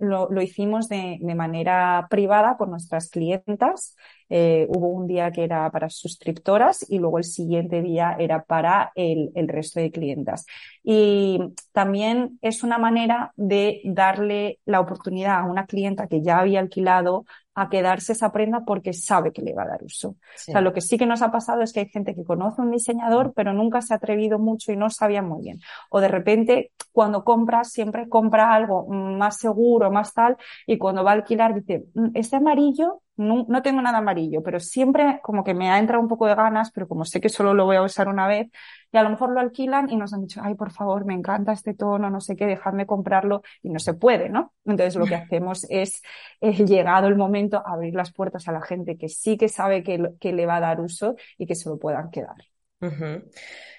[0.00, 3.96] lo, lo hicimos de, de, manera privada con nuestras clientas.
[4.28, 8.92] Eh, hubo un día que era para suscriptoras y luego el siguiente día era para
[8.94, 10.46] el, el resto de clientas.
[10.84, 11.40] Y
[11.72, 17.24] también es una manera de darle la oportunidad a una clienta que ya había alquilado
[17.56, 20.16] a quedarse esa prenda porque sabe que le va a dar uso.
[20.36, 20.50] Sí.
[20.50, 22.60] O sea, lo que sí que nos ha pasado es que hay gente que conoce
[22.60, 25.60] un diseñador, pero nunca se ha atrevido mucho y no sabía muy bien.
[25.88, 31.12] O de repente, cuando compra, siempre compra algo más seguro, más tal, y cuando va
[31.12, 35.70] a alquilar dice, este amarillo no, no, tengo nada amarillo, pero siempre como que me
[35.70, 38.08] ha entrado un poco de ganas, pero como sé que solo lo voy a usar
[38.08, 38.48] una vez,
[38.96, 41.52] y a lo mejor lo alquilan y nos han dicho, ay, por favor, me encanta
[41.52, 44.54] este tono, no sé qué, dejadme comprarlo, y no se puede, ¿no?
[44.64, 46.00] Entonces lo que hacemos es,
[46.40, 50.32] llegado el momento, abrir las puertas a la gente que sí que sabe que, que
[50.32, 52.36] le va a dar uso y que se lo puedan quedar.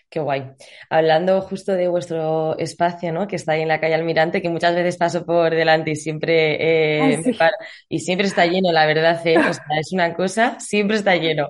[0.09, 0.51] Qué guay.
[0.89, 3.27] Hablando justo de vuestro espacio, ¿no?
[3.27, 7.11] Que está ahí en la calle Almirante, que muchas veces paso por delante y siempre
[7.11, 7.21] eh,
[7.89, 9.37] y siempre está lleno, la verdad, ¿eh?
[9.37, 11.49] o sea, es una cosa, siempre está lleno.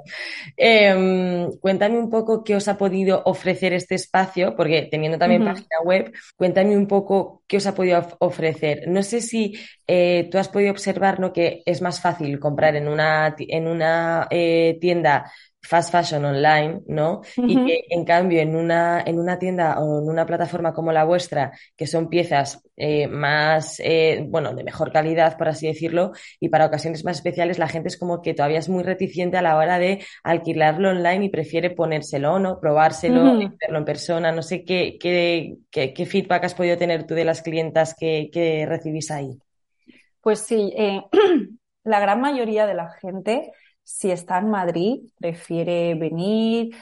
[0.56, 5.78] Em, cuéntame un poco qué os ha podido ofrecer este espacio, porque teniendo también página
[5.84, 8.88] web, cuéntame un poco qué os ha podido ofrecer.
[8.88, 9.54] No sé si
[9.86, 11.32] eh, tú has podido observar, ¿no?
[11.32, 14.28] Que es más fácil comprar en una en una
[14.82, 17.22] tienda fast fashion online, ¿no?
[17.36, 21.04] Y que en cambio en una, en una tienda o en una plataforma como la
[21.04, 26.50] vuestra, que son piezas eh, más, eh, bueno, de mejor calidad, por así decirlo, y
[26.50, 29.58] para ocasiones más especiales, la gente es como que todavía es muy reticente a la
[29.58, 32.60] hora de alquilarlo online y prefiere ponérselo, ¿no?
[32.60, 34.32] Probárselo, verlo en persona.
[34.32, 38.66] No sé qué, qué, qué, feedback has podido tener tú de las clientas que, que
[38.66, 39.38] recibís ahí.
[40.22, 41.02] Pues sí, eh,
[41.84, 43.52] la gran mayoría de la gente
[43.88, 46.76] si está en Madrid, prefiere venir,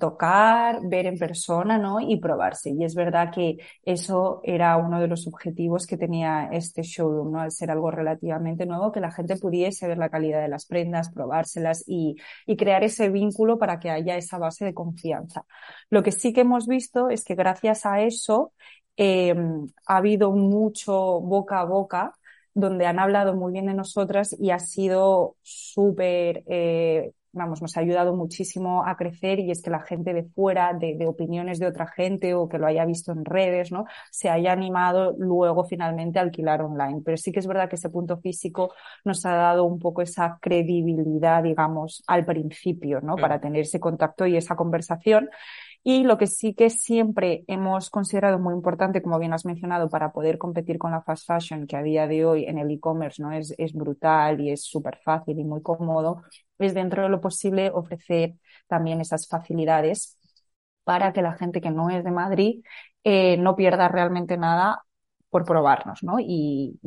[0.00, 2.00] tocar, ver en persona, ¿no?
[2.00, 2.70] Y probarse.
[2.70, 7.40] Y es verdad que eso era uno de los objetivos que tenía este showroom, ¿no?
[7.40, 11.10] Al ser algo relativamente nuevo, que la gente pudiese ver la calidad de las prendas,
[11.12, 15.44] probárselas y, y crear ese vínculo para que haya esa base de confianza.
[15.90, 18.52] Lo que sí que hemos visto es que gracias a eso
[18.96, 19.32] eh,
[19.86, 22.17] ha habido mucho boca a boca
[22.58, 27.80] donde han hablado muy bien de nosotras y ha sido súper, eh, vamos, nos ha
[27.80, 31.68] ayudado muchísimo a crecer y es que la gente de fuera, de, de, opiniones de
[31.68, 33.84] otra gente o que lo haya visto en redes, ¿no?
[34.10, 37.00] Se haya animado luego finalmente a alquilar online.
[37.04, 40.38] Pero sí que es verdad que ese punto físico nos ha dado un poco esa
[40.42, 43.14] credibilidad, digamos, al principio, ¿no?
[43.14, 45.30] Para tener ese contacto y esa conversación.
[45.84, 50.12] Y lo que sí que siempre hemos considerado muy importante, como bien has mencionado, para
[50.12, 53.32] poder competir con la fast fashion, que a día de hoy en el e-commerce no
[53.32, 56.22] es, brutal y es súper fácil y muy cómodo,
[56.58, 58.34] es dentro de lo posible ofrecer
[58.66, 60.18] también esas facilidades
[60.84, 62.62] para que la gente que no es de Madrid
[63.04, 64.84] eh, no pierda realmente nada
[65.30, 66.16] por probarnos ¿no?
[66.20, 66.78] y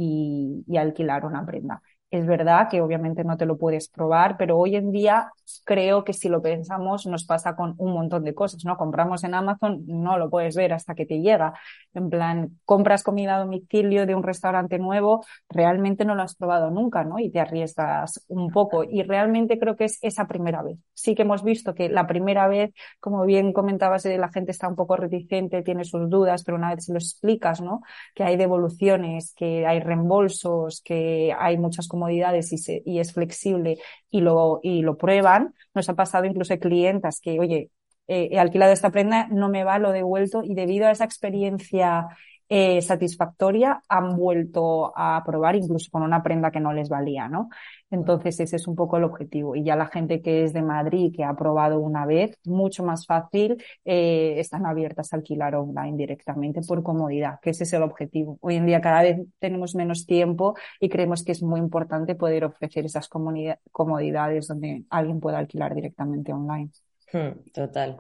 [0.78, 1.82] alquilar una prenda.
[2.12, 5.32] Es verdad que obviamente no te lo puedes probar, pero hoy en día
[5.64, 8.76] creo que si lo pensamos nos pasa con un montón de cosas, ¿no?
[8.76, 11.54] Compramos en Amazon, no lo puedes ver hasta que te llega.
[11.94, 16.70] En plan, compras comida a domicilio de un restaurante nuevo, realmente no lo has probado
[16.70, 17.18] nunca, ¿no?
[17.18, 18.84] Y te arriesgas un poco.
[18.84, 20.78] Y realmente creo que es esa primera vez.
[20.94, 24.68] Sí que hemos visto que la primera vez, como bien comentabas, eh, la gente está
[24.68, 27.82] un poco reticente, tiene sus dudas, pero una vez se lo explicas, ¿no?
[28.14, 32.52] Que hay devoluciones, que hay reembolsos, que hay muchas comodidades
[32.86, 33.78] y, es flexible
[34.10, 35.54] y lo, y lo prueban.
[35.76, 37.70] Nos ha pasado incluso clientas que, oye,
[38.08, 42.08] he alquilado esta prenda, no me va, lo devuelto y debido a esa experiencia
[42.54, 47.48] eh, satisfactoria han vuelto a probar incluso con una prenda que no les valía, ¿no?
[47.90, 49.56] Entonces ese es un poco el objetivo.
[49.56, 53.06] Y ya la gente que es de Madrid, que ha probado una vez, mucho más
[53.06, 58.38] fácil, eh, están abiertas a alquilar online directamente por comodidad, que ese es el objetivo.
[58.42, 62.44] Hoy en día cada vez tenemos menos tiempo y creemos que es muy importante poder
[62.44, 66.70] ofrecer esas comodidades donde alguien pueda alquilar directamente online.
[67.14, 67.98] Hmm, total.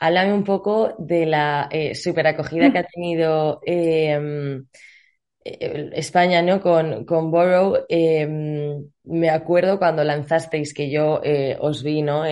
[0.00, 4.66] Háblame un poco de la eh, super acogida que ha tenido em,
[5.44, 6.60] eh, España, ¿no?
[6.62, 7.86] Con, con Borrow.
[7.88, 12.24] Em, me acuerdo cuando lanzasteis que yo eh, os vi, ¿no?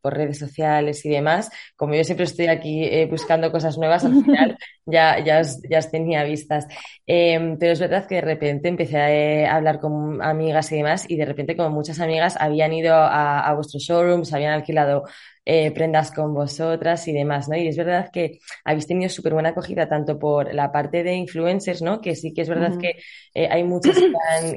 [0.00, 1.50] por redes sociales y demás.
[1.76, 5.90] Como yo siempre estoy aquí buscando cosas nuevas, al final ya, ya, os, ya os
[5.90, 6.66] tenía vistas.
[7.06, 11.16] Em, pero es verdad que de repente empecé a hablar con amigas y demás, y
[11.16, 15.04] de repente, como muchas amigas, habían ido a, a vuestros showrooms, habían alquilado
[15.50, 17.56] eh, prendas con vosotras y demás, ¿no?
[17.56, 21.80] Y es verdad que habéis tenido súper buena acogida tanto por la parte de influencers,
[21.80, 22.02] ¿no?
[22.02, 22.96] Que sí que es verdad que
[23.32, 23.96] eh, hay muchas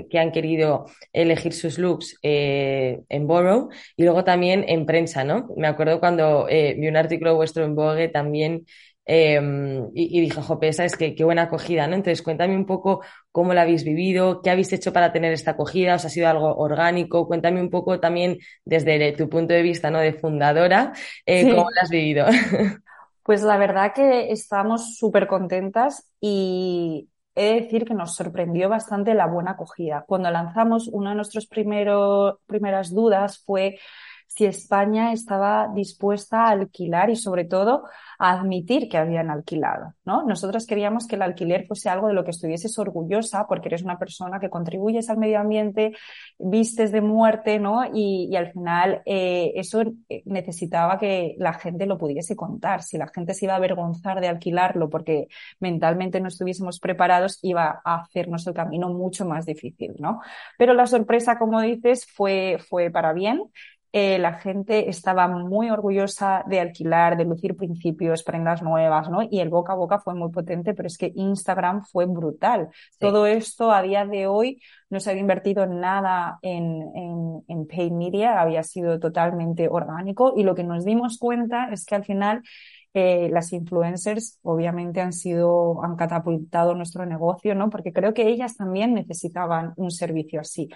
[0.09, 5.47] que han, querido elegir sus looks eh, en Borrow y luego también en prensa, ¿no?
[5.55, 8.65] Me acuerdo cuando vi un artículo vuestro en Vogue también
[9.05, 11.95] Em, y, y, dije, jope, esa es que qué buena acogida, ¿no?
[11.95, 15.95] Entonces, cuéntame un poco cómo la habéis vivido, qué habéis hecho para tener esta acogida,
[15.95, 19.99] os ha sido algo orgánico, cuéntame un poco también desde tu punto de vista, ¿no?
[19.99, 20.93] De fundadora,
[21.25, 22.25] eh, cómo la has vivido.
[23.23, 29.13] Pues la verdad que estamos súper contentas y he de decir que nos sorprendió bastante
[29.13, 30.03] la buena acogida.
[30.07, 33.77] Cuando lanzamos, una de nuestras primeras dudas fue
[34.33, 37.83] si España estaba dispuesta a alquilar y sobre todo
[38.17, 40.23] a admitir que habían alquilado, ¿no?
[40.23, 43.99] Nosotros queríamos que el alquiler fuese algo de lo que estuvieses orgullosa porque eres una
[43.99, 45.91] persona que contribuyes al medio ambiente,
[46.39, 47.83] vistes de muerte, ¿no?
[47.93, 52.83] Y, al final eh, eso eh, necesitaba que la gente lo pudiese contar.
[52.83, 55.27] Si la gente se iba a avergonzar de alquilarlo porque
[55.59, 60.21] mentalmente no estuviésemos preparados, iba a hacernos el camino mucho más difícil, ¿no?
[60.57, 63.41] Pero la sorpresa, como dices, fue, fue para bien.
[63.93, 69.21] Eh, la gente estaba muy orgullosa de alquilar, de lucir principios, prendas nuevas, ¿no?
[69.29, 72.69] Y el boca a boca fue muy potente, pero es que Instagram fue brutal.
[72.99, 77.91] Todo esto a día de hoy no se había invertido nada en, en, en paid
[77.91, 82.43] media, había sido totalmente orgánico y lo que nos dimos cuenta es que al final
[82.93, 87.69] eh, las influencers obviamente han sido, han catapultado nuestro negocio, ¿no?
[87.69, 90.69] Porque creo que ellas también necesitaban un servicio así.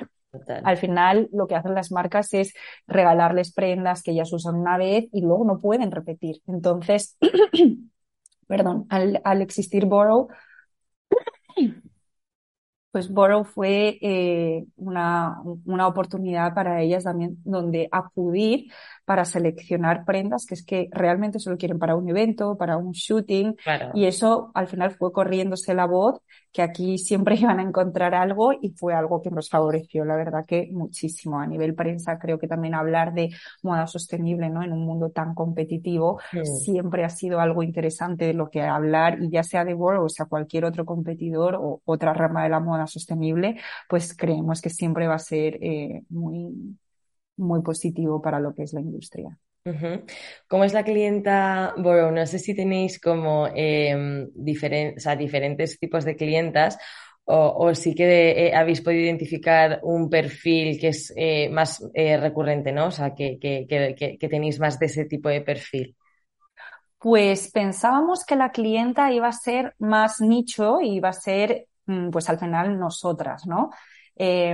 [0.64, 2.54] Al final, lo que hacen las marcas es
[2.88, 6.42] regalarles prendas que ellas usan una vez y luego no pueden repetir.
[6.48, 7.18] Entonces,
[8.48, 10.28] perdón, al, al existir Borrow,
[12.96, 18.72] pues Borrow fue eh, una, una, oportunidad para ellas también donde acudir
[19.04, 23.58] para seleccionar prendas que es que realmente solo quieren para un evento, para un shooting.
[23.96, 26.22] Y eso al final fue corriéndose la voz
[26.56, 30.46] que aquí siempre iban a encontrar algo y fue algo que nos favoreció, la verdad
[30.48, 31.40] que muchísimo.
[31.40, 33.30] A nivel prensa creo que también hablar de
[33.62, 34.64] moda sostenible, ¿no?
[34.64, 39.30] En un mundo tan competitivo siempre ha sido algo interesante de lo que hablar y
[39.30, 42.88] ya sea de World o sea cualquier otro competidor o otra rama de la moda
[42.88, 46.78] sostenible, pues creemos que siempre va a ser eh, muy
[47.38, 49.38] muy positivo para lo que es la industria.
[50.48, 52.14] ¿Cómo es la clienta Borough?
[52.14, 56.78] No sé si tenéis como eh, diferentes tipos de clientas
[57.28, 62.72] o, sí que eh, habéis podido identificar un perfil que es eh, más eh, recurrente,
[62.72, 62.88] ¿no?
[62.88, 65.96] O sea, que, que, que, tenéis más de ese tipo de perfil.
[67.00, 72.12] Pues pensábamos que la clienta iba a ser más nicho y iba a ser, mm,
[72.12, 73.72] pues al final nosotras, ¿no?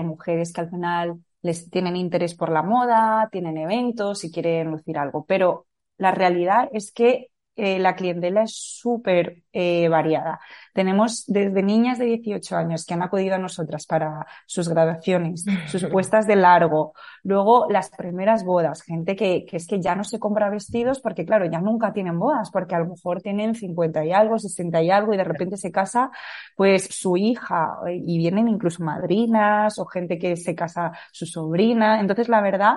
[0.04, 4.97] mujeres que al final les tienen interés por la moda, tienen eventos y quieren lucir
[4.97, 5.25] algo.
[5.25, 10.39] Pero la realidad es que eh, la clientela es súper eh, variada.
[10.73, 15.85] Tenemos desde niñas de 18 años que han acudido a nosotras para sus graduaciones, sus
[15.91, 20.17] puestas de largo, luego las primeras bodas, gente que, que, es que ya no se
[20.17, 24.13] compra vestidos porque claro, ya nunca tienen bodas, porque a lo mejor tienen 50 y
[24.13, 26.09] algo, 60 y algo y de repente se casa
[26.55, 31.99] pues su hija y vienen incluso madrinas o gente que se casa su sobrina.
[31.99, 32.75] Entonces la verdad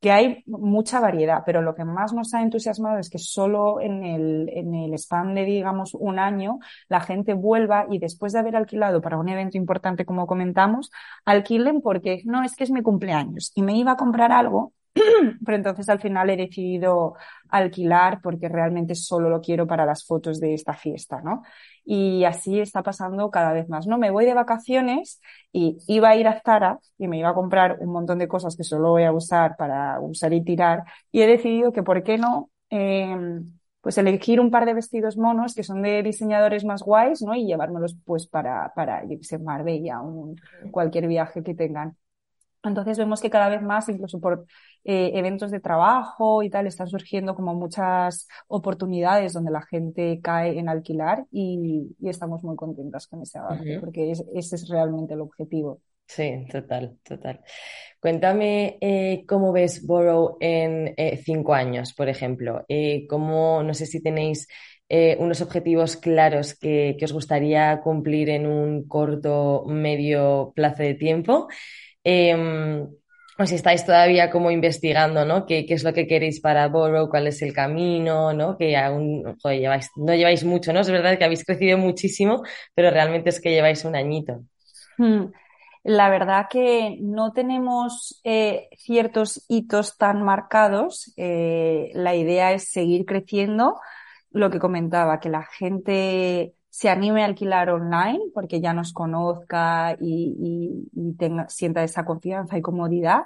[0.00, 4.04] que hay mucha variedad, pero lo que más nos ha entusiasmado es que solo en
[4.04, 6.58] el, en el span de, digamos, un año,
[6.88, 10.90] la gente vuelva y después de haber alquilado para un evento importante, como comentamos,
[11.24, 14.72] alquilen porque no, es que es mi cumpleaños y me iba a comprar algo
[15.44, 17.14] pero entonces al final he decidido
[17.50, 21.42] alquilar porque realmente solo lo quiero para las fotos de esta fiesta, ¿no?
[21.90, 23.96] Y así está pasando cada vez más, ¿no?
[23.96, 25.22] Me voy de vacaciones
[25.52, 28.56] y iba a ir a Zara y me iba a comprar un montón de cosas
[28.56, 32.18] que solo voy a usar para usar y tirar y he decidido que por qué
[32.18, 33.40] no eh,
[33.80, 37.34] pues elegir un par de vestidos monos que son de diseñadores más guays, ¿no?
[37.34, 40.36] Y llevármelos pues para, para irse Marbella, un,
[40.70, 41.96] cualquier viaje que tengan.
[42.62, 44.46] Entonces vemos que cada vez más, incluso por
[44.84, 50.58] eh, eventos de trabajo y tal, están surgiendo como muchas oportunidades donde la gente cae
[50.58, 55.80] en alquilar y, estamos muy contentas con ese avance, porque ese es realmente el objetivo.
[56.06, 57.40] Sí, total, total.
[58.00, 62.64] Cuéntame eh, cómo ves Borrow en eh, cinco años, por ejemplo.
[63.08, 64.48] cómo, no sé si tenéis
[65.18, 71.46] unos objetivos claros que, que, os gustaría cumplir en un corto, medio plazo de tiempo.
[72.04, 72.86] Em,
[73.40, 75.46] o si estáis todavía como investigando, ¿no?
[75.46, 77.08] ¿Qué, es lo que queréis para Borough?
[77.08, 78.32] ¿Cuál es el camino?
[78.32, 78.56] ¿no?
[78.56, 80.80] Que aún, lleváis, no lleváis mucho, ¿no?
[80.80, 82.42] Es verdad que habéis crecido muchísimo,
[82.74, 84.42] pero realmente es que lleváis un añito.
[84.96, 85.26] Hmm.
[85.84, 91.12] La verdad que no tenemos eh, ciertos hitos tan marcados.
[91.16, 93.80] Eh, la idea es seguir creciendo.
[94.32, 99.96] Lo que comentaba, que la gente se anime a alquilar online porque ya nos conozca
[100.00, 100.86] y,
[101.18, 103.22] tenga, sienta esa confianza y comodidad.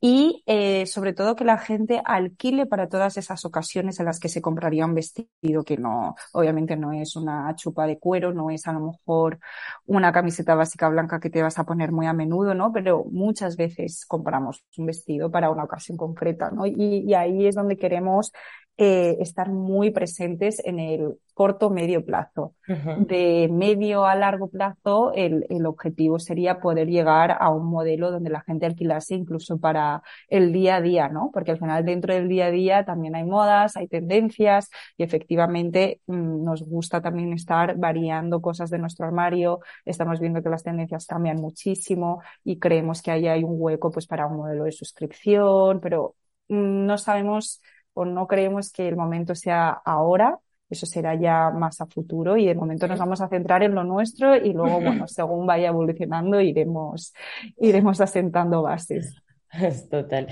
[0.00, 4.28] Y eh, sobre todo que la gente alquile para todas esas ocasiones en las que
[4.28, 8.68] se compraría un vestido que no, obviamente no es una chupa de cuero, no es
[8.68, 9.40] a lo mejor
[9.86, 12.70] una camiseta básica blanca que te vas a poner muy a menudo, ¿no?
[12.72, 16.64] Pero muchas veces compramos un vestido para una ocasión concreta, ¿no?
[16.64, 18.30] Y, y ahí es donde queremos
[18.76, 22.54] eh, estar muy presentes en el corto medio plazo.
[22.66, 28.30] De medio a largo plazo, el, el, objetivo sería poder llegar a un modelo donde
[28.30, 31.30] la gente alquilase incluso para el día a día, ¿no?
[31.32, 36.00] Porque al final dentro del día a día también hay modas, hay tendencias y efectivamente
[36.06, 39.60] mm, nos gusta también estar variando cosas de nuestro armario.
[39.84, 44.06] Estamos viendo que las tendencias cambian muchísimo y creemos que ahí hay un hueco pues
[44.06, 46.16] para un modelo de suscripción, pero
[46.48, 47.60] mm, no sabemos
[47.94, 50.38] o no creemos que el momento sea ahora,
[50.68, 53.84] eso será ya más a futuro y de momento nos vamos a centrar en lo
[53.84, 57.14] nuestro y luego, bueno, según vaya evolucionando iremos,
[57.58, 59.14] iremos asentando bases.
[59.52, 60.28] Es total.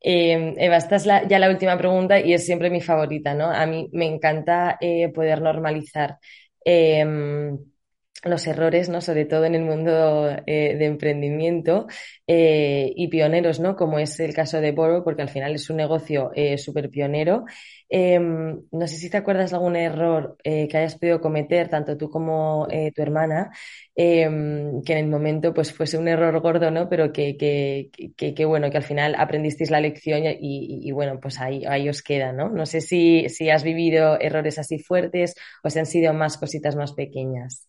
[0.00, 3.50] Eh, Eva, esta es ya la última pregunta y es siempre mi favorita, ¿no?
[3.50, 6.18] A mí me encanta eh, poder normalizar
[6.64, 7.58] em,
[8.24, 9.00] los errores, ¿no?
[9.00, 11.86] Sobre todo en el mundo eh, de emprendimiento
[12.26, 13.76] eh, y pioneros, ¿no?
[13.76, 17.44] Como es el caso de Boro, porque al final es un negocio eh, súper pionero.
[17.88, 22.10] Em, no sé si te acuerdas de algún error que hayas podido cometer, tanto tú
[22.10, 23.50] como tu hermana,
[23.94, 26.88] em, que en el momento pues fuese un error gordo, ¿no?
[26.88, 27.90] Pero que, que,
[28.34, 32.32] que, bueno, que al final aprendisteis la lección y, bueno, pues ahí, ahí os queda,
[32.32, 32.48] ¿no?
[32.48, 36.76] No sé si, si has vivido errores así fuertes o si han sido más cositas
[36.76, 37.68] más pequeñas.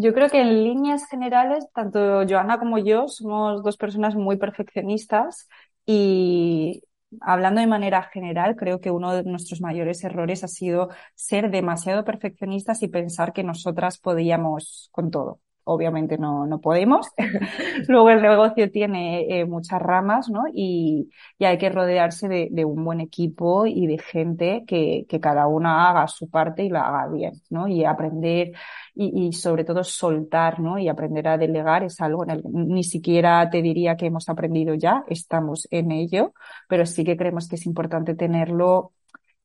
[0.00, 5.48] Yo creo que en líneas generales, tanto Joana como yo somos dos personas muy perfeccionistas
[5.86, 6.82] y
[7.20, 12.04] hablando de manera general, creo que uno de nuestros mayores errores ha sido ser demasiado
[12.04, 17.08] perfeccionistas y pensar que nosotras podíamos con todo obviamente no, no podemos.
[17.88, 20.44] Luego el negocio tiene eh, muchas ramas, ¿no?
[20.52, 25.20] Y, y, hay que rodearse de, de, un buen equipo y de gente que, que,
[25.20, 27.68] cada una haga su parte y la haga bien, ¿no?
[27.68, 28.52] Y aprender
[28.94, 30.78] y, y, sobre todo soltar, ¿no?
[30.78, 34.74] Y aprender a delegar es algo en el ni siquiera te diría que hemos aprendido
[34.74, 36.32] ya, estamos en ello,
[36.68, 38.92] pero sí que creemos que es importante tenerlo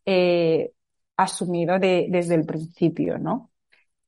[0.06, 0.72] eh,
[1.18, 3.53] asumido de, desde el principio, ¿no?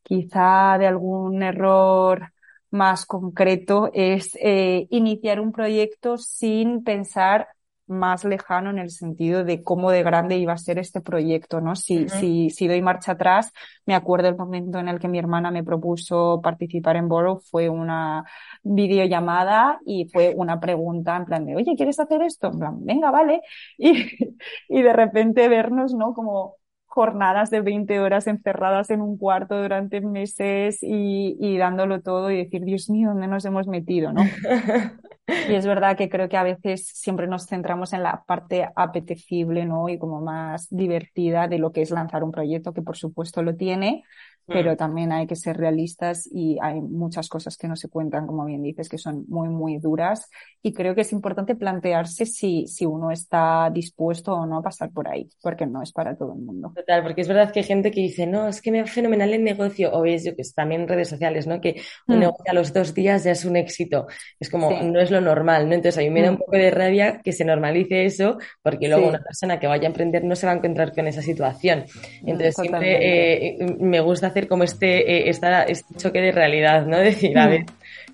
[0.05, 2.31] Quizá de algún error
[2.69, 7.47] más concreto es eh, iniciar un proyecto sin pensar
[7.87, 11.75] más lejano en el sentido de cómo de grande iba a ser este proyecto, ¿no?
[11.75, 13.51] Si, si, si doy marcha atrás,
[13.85, 17.69] me acuerdo el momento en el que mi hermana me propuso participar en Borrow, fue
[17.69, 18.23] una
[18.63, 22.47] videollamada y fue una pregunta en plan de, oye, ¿quieres hacer esto?
[22.47, 23.41] En plan, venga, vale.
[23.77, 23.91] Y,
[24.69, 26.13] y de repente vernos, ¿no?
[26.13, 26.55] Como
[26.95, 32.37] jornadas de 20 horas encerradas en un cuarto durante meses y, y dándolo todo y
[32.37, 34.13] decir, Dios mío, ¿dónde nos hemos metido?
[34.13, 34.23] ¿no?
[35.27, 39.65] y es verdad que creo que a veces siempre nos centramos en la parte apetecible
[39.65, 39.89] ¿no?
[39.89, 43.57] y como más divertida de lo que es lanzar un proyecto, que por supuesto lo
[43.57, 44.05] tiene,
[44.47, 44.77] pero mm.
[44.77, 48.61] también hay que ser realistas y hay muchas cosas que no se cuentan, como bien
[48.61, 50.29] dices, que son muy, muy duras.
[50.61, 54.91] Y creo que es importante plantearse si, si uno está dispuesto o no a pasar
[54.91, 56.71] por ahí, porque no es para todo el mundo.
[56.75, 59.33] Total, porque es verdad que hay gente que dice, no, es que me va fenomenal
[59.33, 61.59] el negocio, o es yo que también en redes sociales, ¿no?
[61.61, 62.19] Que un mm.
[62.19, 64.07] negocio a los dos días ya es un éxito.
[64.39, 65.75] Es como, no es lo normal, ¿no?
[65.75, 66.39] Entonces a mí me da un mm.
[66.39, 70.23] poco de rabia que se normalice eso, porque luego una persona que vaya a emprender
[70.23, 71.85] no se va a encontrar con esa situación.
[72.21, 76.97] Entonces siempre eh, me gusta hacer como este, eh, este choque de realidad, ¿no?
[76.97, 77.65] Decir, a ver,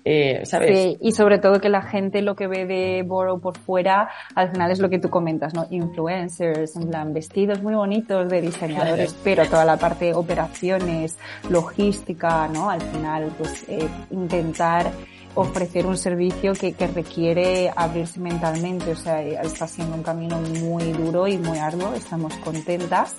[0.04, 0.78] eh, ¿sabes?
[0.78, 4.52] Sí, y sobre todo que la gente lo que ve de Borrow por fuera, al
[4.52, 5.66] final es lo que tú comentas, ¿no?
[5.70, 11.18] Influencers, en plan, vestidos muy bonitos de diseñadores, pero toda la parte de operaciones,
[11.50, 12.70] logística, ¿no?
[12.70, 14.92] Al final, pues, eh, intentar
[15.34, 20.92] ofrecer un servicio que, que, requiere abrirse mentalmente, o sea, está siendo un camino muy
[20.92, 23.16] duro y muy arduo, estamos contentas,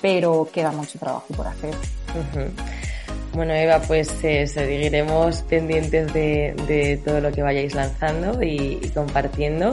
[0.00, 1.74] pero queda mucho trabajo por hacer.
[3.32, 9.70] Bueno, Eva, pues eh, seguiremos pendientes de, todo lo que vayáis lanzando y compartiendo.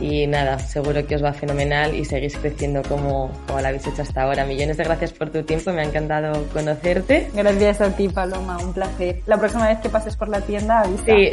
[0.00, 4.02] Y nada, seguro que os va fenomenal y seguís creciendo como, como lo habéis hecho
[4.02, 4.44] hasta ahora.
[4.44, 7.30] Millones de gracias por tu tiempo, me ha encantado conocerte.
[7.32, 9.22] Gracias a ti, Paloma, un placer.
[9.26, 11.04] La próxima vez que pases por la tienda, avisa.
[11.06, 11.30] Sí,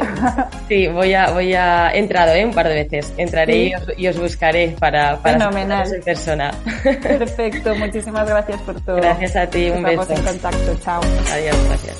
[0.68, 2.44] sí, voy a, voy a, he entrado ¿eh?
[2.44, 5.94] un par de veces, entraré y, os, buscaré para, para Fenomenal.
[5.94, 6.50] en persona.
[6.82, 8.96] Perfecto, muchísimas gracias por todo.
[8.96, 10.20] Gracias a ti, un Estamos beso.
[10.20, 11.02] en contacto, chao.
[11.32, 11.96] Adiós, gracias.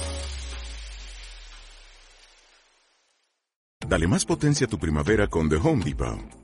[3.86, 6.43] Dale más potencia a tu primavera con The Home Depot.